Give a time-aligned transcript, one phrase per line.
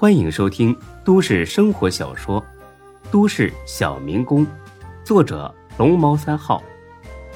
[0.00, 2.40] 欢迎收听都市生活小说
[3.10, 4.46] 《都市小民工》，
[5.04, 6.62] 作者龙猫三号，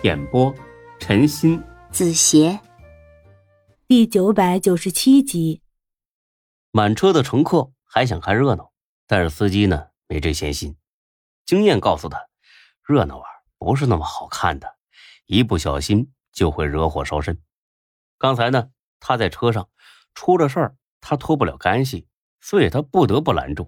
[0.04, 0.54] 演播
[1.00, 2.60] 陈鑫、子邪，
[3.88, 5.60] 第九百九十七集。
[6.70, 8.70] 满车的乘客还想看热闹，
[9.08, 10.76] 但是司机呢没这闲心。
[11.44, 12.28] 经验告诉他，
[12.86, 13.26] 热闹啊
[13.58, 14.76] 不是那么好看的，
[15.26, 17.42] 一不小心就会惹火烧身。
[18.18, 18.68] 刚才呢
[19.00, 19.68] 他在车上
[20.14, 22.06] 出了事儿，他脱不了干系。
[22.42, 23.66] 所以他不得不拦住。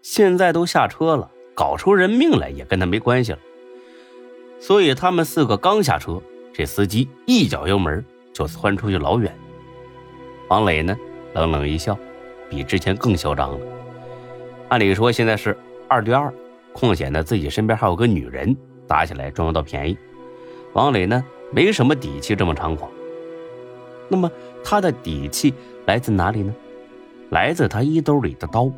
[0.00, 3.38] 现在都下车了，搞出人命来也跟他没关系了。
[4.58, 6.22] 所以他们四个刚下车，
[6.54, 9.36] 这司机一脚油门就窜出去老远。
[10.48, 10.96] 王磊呢，
[11.34, 11.98] 冷冷一笑，
[12.48, 13.66] 比之前更嚣张了。
[14.68, 15.56] 按理说现在是
[15.88, 16.32] 二对二，
[16.72, 19.98] 况且呢自己身边还有个女人，打起来赚不到便宜。
[20.72, 22.90] 王磊呢没什么底气这么猖狂。
[24.08, 24.30] 那么
[24.62, 25.52] 他的底气
[25.86, 26.54] 来自哪里呢？
[27.30, 28.70] 来自他衣兜里的刀，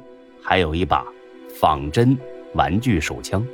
[0.43, 1.05] 还有一把
[1.61, 2.17] 仿真
[2.55, 3.47] 玩具手枪。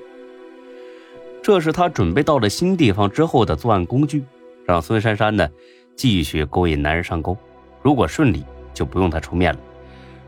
[1.42, 4.24] 这是他准备到了新地方之后的作案工具，
[4.64, 5.48] 让孙珊珊呢
[5.94, 7.36] 继续勾引男人上钩。
[7.82, 9.58] 如果顺利，就不用他出面了；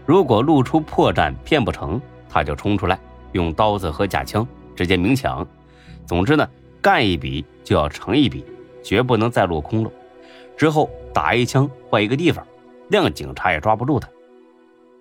[0.04, 2.98] 如果露出破绽骗不成，他就冲出来
[3.32, 5.46] 用刀子和假枪直接明抢。
[6.04, 6.46] 总之呢，
[6.82, 8.44] 干一笔就要成一笔，
[8.82, 9.90] 绝不能再落空了。
[10.56, 12.46] 之后打一枪换一个地方，
[12.90, 14.08] 谅警察也抓不住他。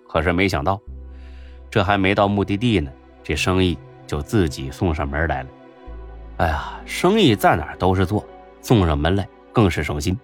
[0.08, 0.80] 可是没想到，
[1.70, 2.90] 这还没到目的地呢，
[3.22, 5.48] 这生意就自己送上门来了。
[6.38, 8.26] 哎呀，生意在哪儿都是做，
[8.60, 10.18] 送上门来更是省心。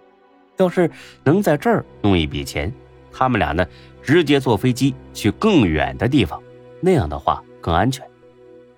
[0.59, 0.91] 要是
[1.25, 2.73] 能在这儿弄一笔钱，
[3.11, 3.67] 他们俩呢
[4.03, 6.41] 直接坐飞机去更远的地方，
[6.81, 8.07] 那样的话更安全。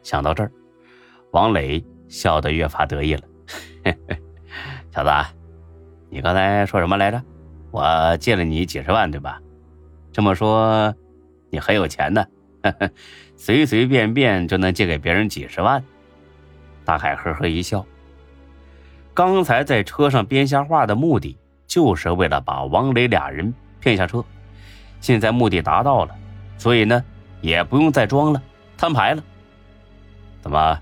[0.02, 0.50] 想到这儿，
[1.33, 3.22] 王磊笑得越发得意了。
[4.94, 5.11] 小子，
[6.08, 7.20] 你刚才说什么来着？
[7.72, 9.41] 我借了你几十万，对吧？
[10.15, 10.95] 这么说，
[11.51, 12.25] 你很有钱呢，
[13.37, 15.83] 随随便便就能借给别人几十万。
[16.84, 17.84] 大海呵呵一笑。
[19.13, 21.36] 刚才在车上编瞎话的目的，
[21.67, 24.24] 就是为了把王磊俩人骗下车。
[25.01, 26.14] 现在目的达到了，
[26.58, 27.05] 所以呢，
[27.41, 28.41] 也不用再装了，
[28.77, 29.23] 摊牌了。
[30.41, 30.79] 怎么，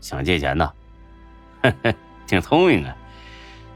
[0.00, 0.72] 想借钱呢？
[1.62, 1.92] 呵呵
[2.24, 2.96] 挺聪明啊！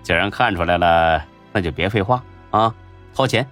[0.05, 2.23] 既然看出来了，那就别废话
[2.53, 2.73] 啊，
[3.13, 3.45] 掏钱。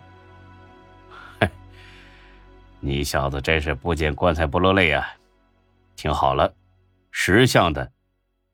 [2.84, 5.14] 你小子真是不见棺材不落泪啊！
[5.94, 6.52] 听好了，
[7.12, 7.92] 识相的，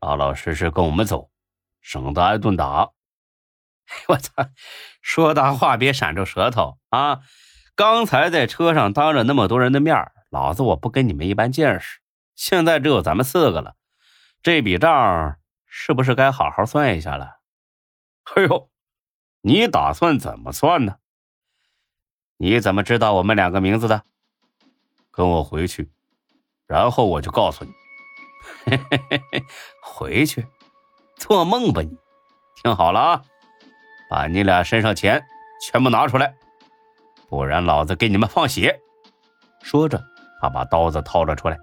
[0.00, 1.31] 老老实实跟我们走，
[1.81, 2.91] 省得挨顿打。
[4.09, 4.50] 我操！
[5.00, 7.22] 说大话别闪着舌头啊！
[7.75, 9.97] 刚才在车上当着那么多人的面
[10.28, 12.00] 老子我不跟你们一般见识。
[12.34, 13.77] 现在只有咱们四个了，
[14.43, 17.39] 这笔账是不是该好好算一下了？
[18.37, 18.69] 哎呦，
[19.41, 20.97] 你打算怎么算呢？
[22.37, 24.05] 你怎么知道我们两个名字的？
[25.18, 25.90] 跟我回去，
[26.68, 27.72] 然后我就告诉你。
[29.82, 30.46] 回去，
[31.16, 31.90] 做梦吧你！
[32.62, 33.22] 听好了啊，
[34.08, 35.20] 把你俩身上钱
[35.60, 36.36] 全部拿出来，
[37.28, 38.78] 不然老子给你们放血！
[39.60, 40.00] 说着，
[40.40, 41.58] 他把刀子掏了出来。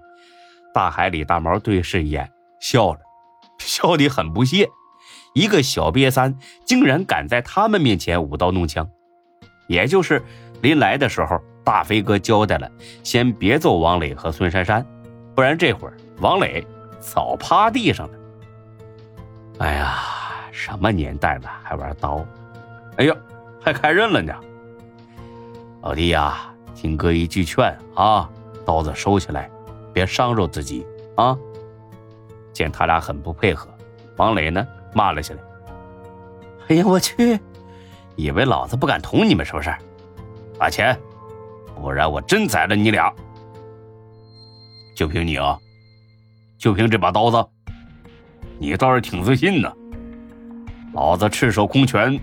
[0.74, 2.30] 大海里大毛对视一眼，
[2.60, 3.00] 笑了，
[3.58, 4.68] 笑得很不屑。
[5.32, 8.86] 一个小瘪三竟然敢在他们面前舞刀弄枪，
[9.66, 10.22] 也就是
[10.60, 11.40] 临来的时候。
[11.66, 12.70] 大飞哥交代了，
[13.02, 14.86] 先别揍王磊和孙珊珊，
[15.34, 16.64] 不然这会儿王磊
[17.00, 18.14] 早趴地上了。
[19.58, 19.96] 哎呀，
[20.52, 22.24] 什么年代了还玩刀？
[22.98, 23.16] 哎呦，
[23.60, 24.32] 还开刃了呢！
[25.82, 26.38] 老弟呀，
[26.72, 28.30] 听哥一句劝啊，
[28.64, 29.50] 刀子收起来，
[29.92, 31.36] 别伤着自己啊！
[32.52, 33.68] 见他俩很不配合，
[34.16, 35.40] 王磊呢骂了起来
[36.70, 37.40] ：“哎呀，我去，
[38.14, 39.74] 以为老子不敢捅你们是不是？
[40.60, 40.96] 把钱！”
[41.76, 43.12] 不然我真宰了你俩！
[44.94, 45.58] 就凭你啊，
[46.56, 47.46] 就凭这把刀子，
[48.58, 49.70] 你倒是挺自信呢。
[50.94, 52.18] 老子赤手空拳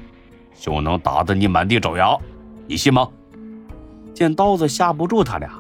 [0.60, 2.18] 就能打得你满地找牙，
[2.66, 3.08] 你信吗？
[4.14, 5.52] 见刀子吓不住他俩，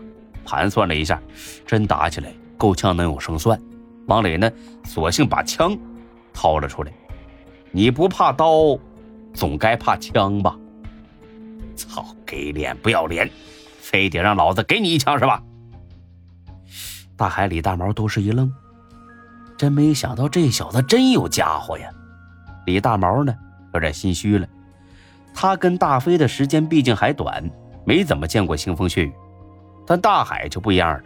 [0.44, 1.22] 盘算了一下，
[1.66, 3.60] 真打起来够呛能有胜算。
[4.08, 4.52] 王磊呢，
[4.84, 5.78] 索性把枪
[6.34, 6.92] 掏了出来。
[7.72, 8.78] 你不怕刀，
[9.34, 10.58] 总该怕枪吧？
[11.76, 13.30] 操，给脸不要脸！
[13.84, 15.44] 非得让老子给你一枪是吧？
[17.18, 18.50] 大海李大毛都是一愣，
[19.58, 21.90] 真没想到这小子真有家伙呀！
[22.66, 23.36] 李大毛呢，
[23.74, 24.48] 有点心虚了。
[25.36, 27.44] 他跟大飞的时间毕竟还短，
[27.86, 29.14] 没怎么见过腥风血雨。
[29.86, 31.04] 但大海就不一样了。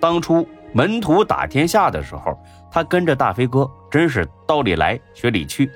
[0.00, 2.36] 当初门徒打天下的时候，
[2.72, 5.70] 他跟着大飞哥，真是道理来学理去，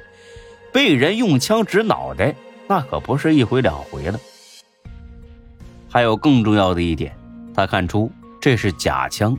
[0.72, 2.34] 被人用枪指脑袋，
[2.66, 4.18] 那可不是一回两回了。
[5.94, 7.16] 还有更重要的一点，
[7.54, 8.10] 他看出
[8.40, 9.38] 这是假枪。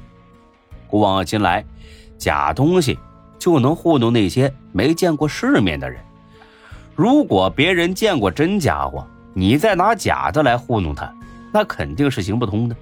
[0.88, 1.66] 古往今来，
[2.18, 2.98] 假东西
[3.38, 6.02] 就能糊弄那些没见过世面的人。
[6.96, 11.14] 如果别人见过真家伙，你再拿假的来糊弄他，
[11.52, 12.76] 那肯定是行不通的。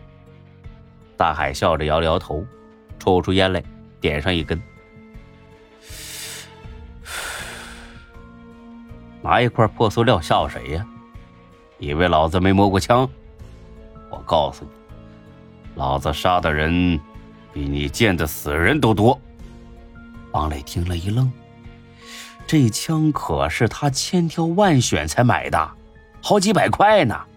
[1.18, 2.46] 大海笑着摇了摇头，
[3.00, 3.64] 抽出烟来，
[4.00, 4.62] 点上一根，
[9.24, 10.86] 拿一块破塑料吓唬谁呀？
[11.80, 13.10] 以为老子没摸过枪？
[14.34, 14.72] 告诉你，
[15.76, 17.00] 老子杀的人
[17.54, 19.22] 比你见的死人都多。
[20.32, 21.32] 王磊听了一愣，
[22.48, 25.72] 这枪可是他千挑万选才买的，
[26.20, 27.28] 好几百块呢。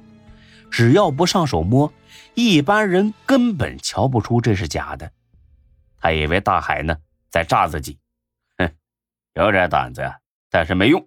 [0.70, 1.92] 只要不上手摸，
[2.32, 5.12] 一般人根本瞧不出这是假的。
[5.98, 6.96] 他以为大海呢
[7.28, 7.98] 在炸自己，
[8.56, 8.72] 哼，
[9.34, 10.10] 有点胆子，
[10.50, 11.06] 但是没用。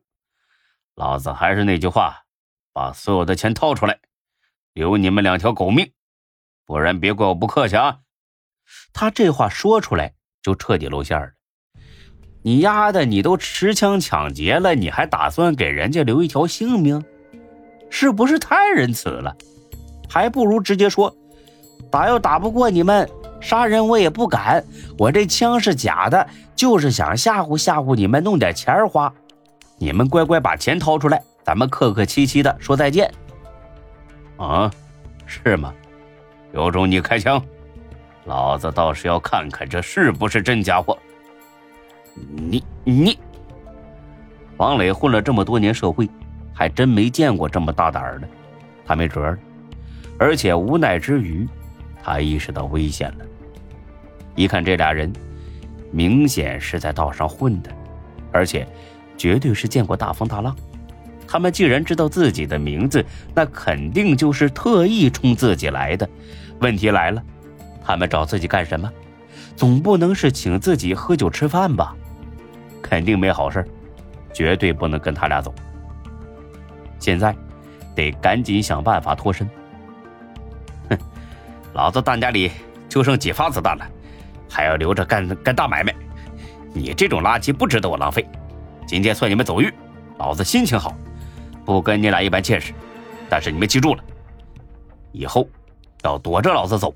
[0.94, 2.26] 老子还是那句话，
[2.74, 3.98] 把所有的钱掏出来，
[4.80, 5.92] 留你们两条狗命，
[6.66, 7.98] 不然别怪我不客气啊！
[8.94, 11.28] 他这话说出来就彻底露馅了。
[12.44, 17.04] 你丫的，你都持枪抢劫了，你还打算给人家留一条性命？
[17.90, 19.36] 是不是太仁慈了？
[20.08, 21.14] 还不如直接说，
[21.92, 23.06] 打又打不过你们，
[23.42, 24.64] 杀人我也不敢。
[24.98, 29.14] 我这枪是假的，就是想吓唬吓唬你们，弄点钱花。
[29.78, 33.14] 你们乖乖把钱掏出来，咱们客客气气的说再见。
[34.40, 34.72] 啊，
[35.28, 35.72] 是吗？
[36.54, 37.40] 有种你开枪，
[38.26, 40.98] 老子倒是要看看这是不是真家伙。
[42.16, 43.20] 你你，
[44.58, 46.10] 王磊混了这么多年社会。
[46.52, 48.28] 还真没见过这么大胆的，
[48.86, 49.38] 他没辙了。
[50.18, 51.48] 而且无奈之余，
[52.04, 53.26] 他意识到危险了。
[54.36, 55.10] 一看这俩人，
[55.90, 57.72] 明显是在道上混的，
[58.34, 58.68] 而且
[59.18, 60.54] 绝对是见过大风大浪。
[61.32, 63.06] 他们既然知道自己的名字，
[63.36, 66.10] 那肯定就是特意冲自己来的。
[66.60, 67.22] 问题来了，
[67.86, 68.92] 他们找自己干什么？
[69.56, 71.96] 总不能是请自己喝酒吃饭吧？
[72.82, 73.64] 肯定没好事，
[74.34, 75.54] 绝对不能跟他俩走。
[76.98, 77.36] 现在，
[77.94, 79.48] 得赶紧想办法脱身。
[80.90, 80.98] 哼，
[81.74, 82.50] 老子弹夹里
[82.90, 83.88] 就剩几发子弹了，
[84.50, 85.94] 还要留着干干大买卖。
[86.74, 88.28] 你这种垃圾不值得我浪费。
[88.88, 89.72] 今天算你们走运，
[90.18, 90.98] 老子心情好，
[91.70, 92.74] 不跟你俩一般见识。
[93.30, 94.04] 但是你们记住了，
[95.12, 95.48] 以后
[96.02, 96.92] 要躲着老子走，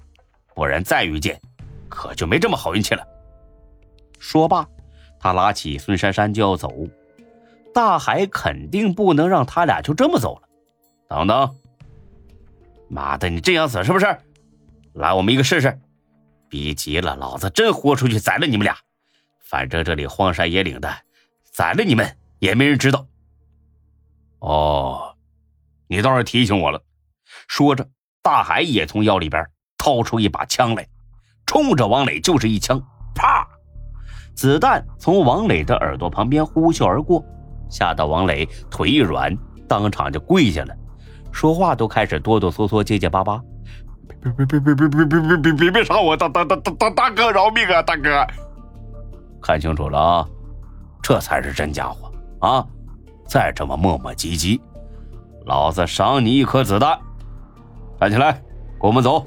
[0.55, 1.39] 不然再遇见，
[1.87, 3.07] 可就没这么好运气了。
[4.17, 4.67] 说罢，
[5.19, 6.73] 他拉起孙珊珊就要走。
[7.71, 10.49] 大海肯定不能让他俩就这么走了。
[11.07, 11.55] 等等，
[12.89, 14.05] 妈的，你真想死是不是？
[14.93, 15.79] 来，我们一个试试。
[16.49, 18.75] 逼急了，老子真豁出去宰了你们俩。
[19.39, 20.91] 反正这里荒山野岭的，
[21.51, 23.05] 宰了你们也没人知道。
[24.43, 25.15] 哦，
[25.87, 26.81] 你倒是提醒我了。
[27.47, 27.87] 说着，
[28.21, 29.47] 大海也从腰里边
[29.77, 30.85] 掏出一把枪来，
[31.45, 32.77] 冲着王磊就是一枪。
[33.15, 33.47] 啪！
[34.35, 37.23] 子弹从王磊的耳朵旁边呼啸而过。
[37.69, 39.33] 吓得王磊腿一软，
[39.65, 40.75] 当场就跪下了，
[41.31, 43.41] 说话都开始哆哆嗦嗦、结结巴巴。
[44.21, 46.17] 别别别别别别别别别别别杀我！
[46.17, 47.81] 大大大大大大哥饶命啊！
[47.81, 48.27] 大哥，
[49.41, 50.27] 看清楚了啊，
[51.01, 52.11] 这才是真家伙
[52.45, 52.67] 啊！
[53.33, 54.61] 再这么磨磨唧唧，
[55.47, 56.95] 老子赏你一颗子弹。
[57.99, 58.33] 站起来，
[58.79, 59.25] 跟我们走。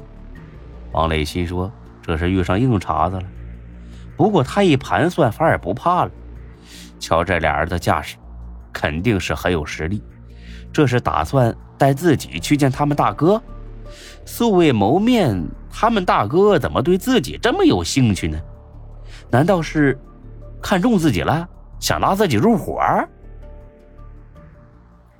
[0.92, 1.68] 王磊心说
[2.00, 3.24] ：“这是遇上硬茬子了。”
[4.16, 6.10] 不过他一盘算，反而不怕了。
[7.00, 8.16] 瞧这俩人的架势。
[8.72, 10.00] 肯定是很有实力，
[10.72, 13.42] 这是打算带自己去见他们大哥，
[14.24, 15.36] 素未谋面，
[15.68, 18.38] 他们大哥怎么对自己这么有兴趣呢？
[19.32, 19.98] 难道是
[20.62, 21.48] 看中自己了，
[21.80, 22.80] 想拉自己入伙？